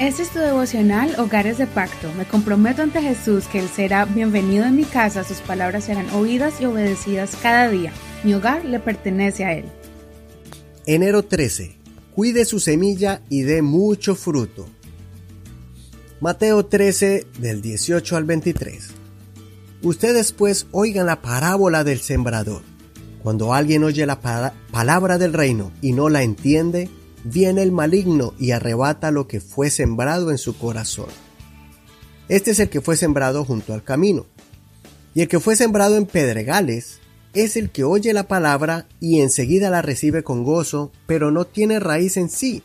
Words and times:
Este 0.00 0.22
es 0.22 0.30
tu 0.30 0.38
devocional 0.38 1.14
Hogares 1.20 1.58
de 1.58 1.66
Pacto. 1.66 2.10
Me 2.16 2.24
comprometo 2.24 2.80
ante 2.80 3.02
Jesús 3.02 3.44
que 3.48 3.58
Él 3.58 3.68
será 3.68 4.06
bienvenido 4.06 4.64
en 4.64 4.74
mi 4.74 4.84
casa, 4.84 5.24
sus 5.24 5.40
palabras 5.40 5.84
serán 5.84 6.08
oídas 6.14 6.58
y 6.58 6.64
obedecidas 6.64 7.36
cada 7.42 7.68
día. 7.68 7.92
Mi 8.24 8.32
hogar 8.32 8.64
le 8.64 8.80
pertenece 8.80 9.44
a 9.44 9.52
Él. 9.52 9.66
Enero 10.86 11.22
13. 11.22 11.76
Cuide 12.14 12.46
su 12.46 12.60
semilla 12.60 13.20
y 13.28 13.42
dé 13.42 13.60
mucho 13.60 14.14
fruto. 14.14 14.66
Mateo 16.22 16.64
13 16.64 17.26
del 17.38 17.60
18 17.60 18.16
al 18.16 18.24
23. 18.24 18.88
Ustedes 19.82 20.32
pues 20.32 20.66
oigan 20.72 21.04
la 21.04 21.20
parábola 21.20 21.84
del 21.84 22.00
sembrador. 22.00 22.62
Cuando 23.22 23.52
alguien 23.52 23.84
oye 23.84 24.06
la 24.06 24.18
palabra 24.18 25.18
del 25.18 25.34
reino 25.34 25.72
y 25.82 25.92
no 25.92 26.08
la 26.08 26.22
entiende, 26.22 26.88
viene 27.24 27.62
el 27.62 27.72
maligno 27.72 28.34
y 28.38 28.52
arrebata 28.52 29.10
lo 29.10 29.28
que 29.28 29.40
fue 29.40 29.70
sembrado 29.70 30.30
en 30.30 30.38
su 30.38 30.56
corazón. 30.56 31.08
Este 32.28 32.52
es 32.52 32.60
el 32.60 32.68
que 32.68 32.80
fue 32.80 32.96
sembrado 32.96 33.44
junto 33.44 33.74
al 33.74 33.82
camino. 33.82 34.26
Y 35.14 35.22
el 35.22 35.28
que 35.28 35.40
fue 35.40 35.56
sembrado 35.56 35.96
en 35.96 36.06
pedregales 36.06 37.00
es 37.34 37.56
el 37.56 37.70
que 37.70 37.84
oye 37.84 38.12
la 38.12 38.28
palabra 38.28 38.86
y 39.00 39.20
enseguida 39.20 39.70
la 39.70 39.82
recibe 39.82 40.22
con 40.22 40.44
gozo, 40.44 40.92
pero 41.06 41.30
no 41.30 41.44
tiene 41.44 41.80
raíz 41.80 42.16
en 42.16 42.28
sí, 42.28 42.62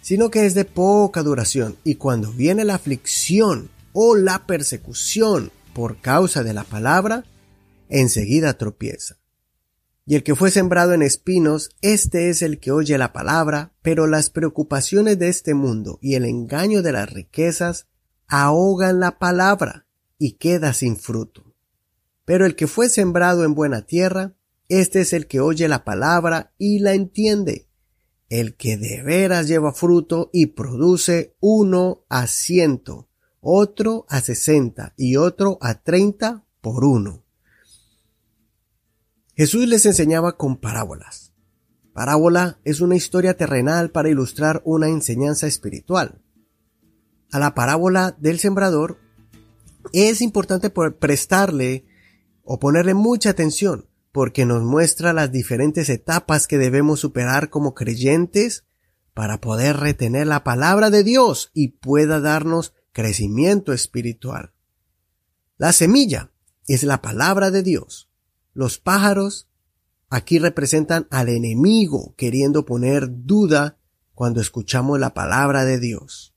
sino 0.00 0.30
que 0.30 0.46
es 0.46 0.54
de 0.54 0.64
poca 0.64 1.22
duración, 1.22 1.76
y 1.84 1.96
cuando 1.96 2.32
viene 2.32 2.64
la 2.64 2.76
aflicción 2.76 3.70
o 3.92 4.16
la 4.16 4.46
persecución 4.46 5.50
por 5.74 6.00
causa 6.00 6.42
de 6.42 6.54
la 6.54 6.64
palabra, 6.64 7.24
enseguida 7.88 8.56
tropieza. 8.56 9.17
Y 10.10 10.14
el 10.14 10.22
que 10.22 10.34
fue 10.34 10.50
sembrado 10.50 10.94
en 10.94 11.02
espinos, 11.02 11.76
este 11.82 12.30
es 12.30 12.40
el 12.40 12.60
que 12.60 12.70
oye 12.72 12.96
la 12.96 13.12
palabra, 13.12 13.74
pero 13.82 14.06
las 14.06 14.30
preocupaciones 14.30 15.18
de 15.18 15.28
este 15.28 15.52
mundo 15.52 15.98
y 16.00 16.14
el 16.14 16.24
engaño 16.24 16.80
de 16.80 16.92
las 16.92 17.12
riquezas 17.12 17.88
ahogan 18.26 19.00
la 19.00 19.18
palabra 19.18 19.86
y 20.16 20.38
queda 20.38 20.72
sin 20.72 20.96
fruto. 20.96 21.54
Pero 22.24 22.46
el 22.46 22.56
que 22.56 22.66
fue 22.66 22.88
sembrado 22.88 23.44
en 23.44 23.54
buena 23.54 23.82
tierra, 23.82 24.34
este 24.70 25.02
es 25.02 25.12
el 25.12 25.26
que 25.26 25.40
oye 25.40 25.68
la 25.68 25.84
palabra 25.84 26.54
y 26.56 26.78
la 26.78 26.94
entiende, 26.94 27.68
el 28.30 28.56
que 28.56 28.78
de 28.78 29.02
veras 29.02 29.46
lleva 29.46 29.74
fruto 29.74 30.30
y 30.32 30.46
produce 30.46 31.36
uno 31.38 32.06
a 32.08 32.26
ciento, 32.28 33.10
otro 33.42 34.06
a 34.08 34.22
sesenta 34.22 34.94
y 34.96 35.16
otro 35.16 35.58
a 35.60 35.82
treinta 35.82 36.46
por 36.62 36.86
uno. 36.86 37.27
Jesús 39.38 39.68
les 39.68 39.86
enseñaba 39.86 40.36
con 40.36 40.56
parábolas. 40.56 41.32
Parábola 41.92 42.58
es 42.64 42.80
una 42.80 42.96
historia 42.96 43.36
terrenal 43.36 43.92
para 43.92 44.08
ilustrar 44.08 44.62
una 44.64 44.88
enseñanza 44.88 45.46
espiritual. 45.46 46.20
A 47.30 47.38
la 47.38 47.54
parábola 47.54 48.16
del 48.18 48.40
sembrador 48.40 48.98
es 49.92 50.22
importante 50.22 50.70
prestarle 50.70 51.86
o 52.42 52.58
ponerle 52.58 52.94
mucha 52.94 53.30
atención 53.30 53.88
porque 54.10 54.44
nos 54.44 54.64
muestra 54.64 55.12
las 55.12 55.30
diferentes 55.30 55.88
etapas 55.88 56.48
que 56.48 56.58
debemos 56.58 56.98
superar 56.98 57.48
como 57.48 57.74
creyentes 57.74 58.64
para 59.14 59.40
poder 59.40 59.76
retener 59.76 60.26
la 60.26 60.42
palabra 60.42 60.90
de 60.90 61.04
Dios 61.04 61.52
y 61.54 61.68
pueda 61.78 62.18
darnos 62.18 62.74
crecimiento 62.90 63.72
espiritual. 63.72 64.52
La 65.58 65.72
semilla 65.72 66.32
es 66.66 66.82
la 66.82 67.00
palabra 67.02 67.52
de 67.52 67.62
Dios. 67.62 68.07
Los 68.58 68.80
pájaros 68.80 69.46
aquí 70.10 70.40
representan 70.40 71.06
al 71.12 71.28
enemigo 71.28 72.14
queriendo 72.16 72.66
poner 72.66 73.06
duda 73.08 73.78
cuando 74.16 74.40
escuchamos 74.40 74.98
la 74.98 75.14
palabra 75.14 75.64
de 75.64 75.78
Dios. 75.78 76.34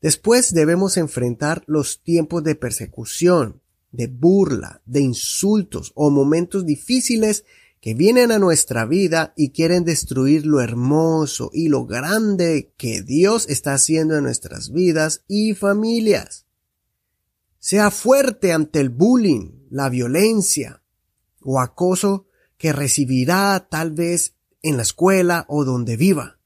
Después 0.00 0.54
debemos 0.54 0.96
enfrentar 0.96 1.62
los 1.66 2.02
tiempos 2.02 2.42
de 2.42 2.54
persecución, 2.54 3.60
de 3.92 4.06
burla, 4.06 4.80
de 4.86 5.00
insultos 5.02 5.92
o 5.94 6.08
momentos 6.08 6.64
difíciles 6.64 7.44
que 7.82 7.92
vienen 7.92 8.32
a 8.32 8.38
nuestra 8.38 8.86
vida 8.86 9.34
y 9.36 9.50
quieren 9.50 9.84
destruir 9.84 10.46
lo 10.46 10.62
hermoso 10.62 11.50
y 11.52 11.68
lo 11.68 11.84
grande 11.84 12.72
que 12.78 13.02
Dios 13.02 13.46
está 13.50 13.74
haciendo 13.74 14.16
en 14.16 14.24
nuestras 14.24 14.72
vidas 14.72 15.22
y 15.28 15.52
familias. 15.52 16.46
Sea 17.58 17.90
fuerte 17.90 18.54
ante 18.54 18.80
el 18.80 18.88
bullying, 18.88 19.66
la 19.68 19.90
violencia, 19.90 20.79
o 21.42 21.60
acoso 21.60 22.26
que 22.56 22.72
recibirá 22.72 23.66
tal 23.70 23.92
vez 23.92 24.34
en 24.62 24.76
la 24.76 24.82
escuela 24.82 25.46
o 25.48 25.64
donde 25.64 25.96
viva, 25.96 26.38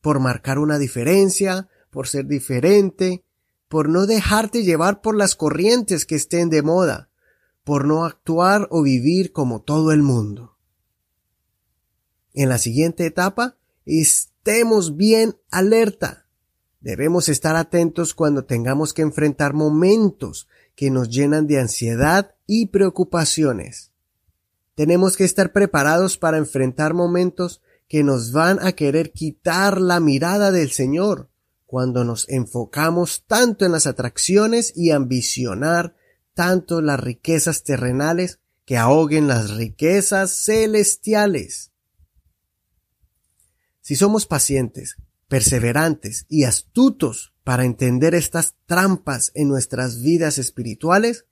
por 0.00 0.20
marcar 0.20 0.58
una 0.58 0.78
diferencia, 0.78 1.68
por 1.90 2.08
ser 2.08 2.26
diferente, 2.26 3.24
por 3.68 3.88
no 3.88 4.06
dejarte 4.06 4.64
llevar 4.64 5.00
por 5.00 5.16
las 5.16 5.34
corrientes 5.34 6.06
que 6.06 6.14
estén 6.14 6.50
de 6.50 6.62
moda, 6.62 7.10
por 7.64 7.84
no 7.84 8.04
actuar 8.04 8.66
o 8.70 8.82
vivir 8.82 9.32
como 9.32 9.62
todo 9.62 9.92
el 9.92 10.02
mundo. 10.02 10.58
En 12.34 12.48
la 12.48 12.58
siguiente 12.58 13.06
etapa, 13.06 13.56
estemos 13.84 14.96
bien 14.96 15.36
alerta. 15.50 16.26
Debemos 16.80 17.28
estar 17.28 17.56
atentos 17.56 18.14
cuando 18.14 18.44
tengamos 18.44 18.92
que 18.92 19.02
enfrentar 19.02 19.52
momentos 19.52 20.48
que 20.74 20.90
nos 20.90 21.10
llenan 21.10 21.46
de 21.46 21.60
ansiedad 21.60 22.34
y 22.46 22.66
preocupaciones. 22.66 23.91
Tenemos 24.74 25.16
que 25.16 25.24
estar 25.24 25.52
preparados 25.52 26.16
para 26.16 26.38
enfrentar 26.38 26.94
momentos 26.94 27.60
que 27.88 28.02
nos 28.02 28.32
van 28.32 28.58
a 28.64 28.72
querer 28.72 29.12
quitar 29.12 29.80
la 29.80 30.00
mirada 30.00 30.50
del 30.50 30.70
Señor 30.70 31.30
cuando 31.66 32.04
nos 32.04 32.28
enfocamos 32.28 33.24
tanto 33.26 33.64
en 33.64 33.72
las 33.72 33.86
atracciones 33.86 34.72
y 34.76 34.90
ambicionar 34.90 35.96
tanto 36.34 36.80
las 36.80 37.00
riquezas 37.00 37.64
terrenales 37.64 38.40
que 38.64 38.76
ahoguen 38.76 39.28
las 39.28 39.50
riquezas 39.50 40.44
celestiales. 40.44 41.72
Si 43.80 43.96
somos 43.96 44.26
pacientes, 44.26 44.96
perseverantes 45.28 46.26
y 46.28 46.44
astutos 46.44 47.34
para 47.44 47.64
entender 47.64 48.14
estas 48.14 48.54
trampas 48.66 49.32
en 49.34 49.48
nuestras 49.48 50.00
vidas 50.00 50.38
espirituales, 50.38 51.26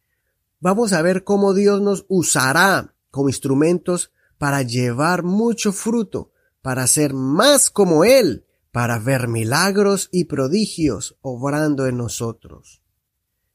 vamos 0.58 0.92
a 0.92 1.00
ver 1.00 1.24
cómo 1.24 1.54
Dios 1.54 1.80
nos 1.80 2.04
usará 2.08 2.94
como 3.10 3.28
instrumentos 3.28 4.12
para 4.38 4.62
llevar 4.62 5.22
mucho 5.22 5.72
fruto, 5.72 6.32
para 6.62 6.86
ser 6.86 7.14
más 7.14 7.70
como 7.70 8.04
Él, 8.04 8.46
para 8.72 8.98
ver 8.98 9.28
milagros 9.28 10.08
y 10.12 10.24
prodigios 10.24 11.16
obrando 11.20 11.86
en 11.86 11.96
nosotros. 11.96 12.82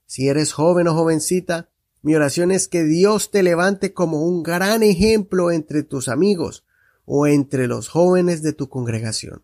Si 0.06 0.28
eres 0.28 0.54
joven 0.54 0.88
o 0.88 0.94
jovencita, 0.94 1.70
mi 2.02 2.16
oración 2.16 2.52
es 2.52 2.68
que 2.68 2.84
Dios 2.84 3.32
te 3.32 3.42
levante 3.42 3.94
como 3.94 4.22
un 4.22 4.44
gran 4.44 4.84
ejemplo 4.84 5.52
entre 5.52 5.82
tus 5.82 6.08
amigos 6.08 6.64
o 7.06 7.26
entre 7.26 7.68
los 7.68 7.88
jóvenes 7.88 8.44
de 8.44 8.54
tu 8.54 8.70
congregación. 8.70 9.44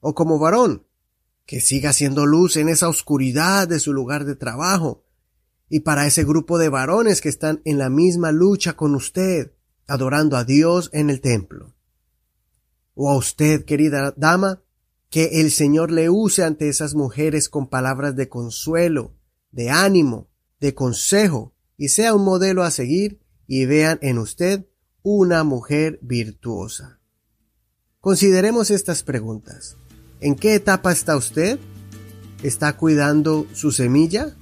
O 0.00 0.14
como 0.14 0.38
varón, 0.38 0.86
que 1.44 1.60
siga 1.60 1.92
siendo 1.92 2.24
luz 2.24 2.56
en 2.56 2.68
esa 2.68 2.88
oscuridad 2.88 3.68
de 3.68 3.80
su 3.80 3.92
lugar 3.92 4.24
de 4.24 4.36
trabajo, 4.36 5.02
y 5.70 5.80
para 5.80 6.06
ese 6.06 6.24
grupo 6.24 6.58
de 6.58 6.68
varones 6.68 7.20
que 7.20 7.28
están 7.28 7.62
en 7.64 7.78
la 7.78 7.88
misma 7.88 8.32
lucha 8.32 8.74
con 8.74 8.96
usted, 8.96 9.52
adorando 9.86 10.36
a 10.36 10.44
Dios 10.44 10.90
en 10.92 11.08
el 11.08 11.20
templo. 11.20 11.74
O 12.94 13.08
a 13.08 13.16
usted, 13.16 13.64
querida 13.64 14.12
dama, 14.16 14.62
que 15.10 15.40
el 15.40 15.52
Señor 15.52 15.92
le 15.92 16.10
use 16.10 16.44
ante 16.44 16.68
esas 16.68 16.94
mujeres 16.94 17.48
con 17.48 17.68
palabras 17.68 18.16
de 18.16 18.28
consuelo, 18.28 19.14
de 19.52 19.70
ánimo, 19.70 20.28
de 20.58 20.74
consejo, 20.74 21.54
y 21.76 21.88
sea 21.88 22.14
un 22.14 22.24
modelo 22.24 22.64
a 22.64 22.70
seguir 22.72 23.20
y 23.46 23.64
vean 23.64 23.98
en 24.02 24.18
usted 24.18 24.66
una 25.02 25.44
mujer 25.44 26.00
virtuosa. 26.02 27.00
Consideremos 28.00 28.70
estas 28.70 29.04
preguntas. 29.04 29.76
¿En 30.20 30.34
qué 30.34 30.56
etapa 30.56 30.90
está 30.90 31.16
usted? 31.16 31.60
¿Está 32.42 32.76
cuidando 32.76 33.46
su 33.54 33.70
semilla? 33.70 34.36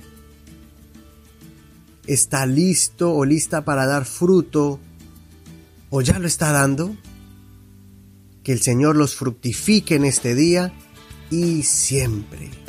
Está 2.08 2.46
listo 2.46 3.14
o 3.14 3.25
lista 3.25 3.64
para 3.64 3.87
dar 3.87 4.05
fruto 4.06 4.81
o 5.90 6.00
ya 6.00 6.19
lo 6.19 6.26
está 6.26 6.50
dando. 6.50 6.96
Que 8.43 8.52
el 8.52 8.62
Señor 8.62 8.96
los 8.96 9.14
fructifique 9.14 9.94
en 9.94 10.06
este 10.06 10.34
día 10.34 10.72
y 11.31 11.62
siempre. 11.62 12.68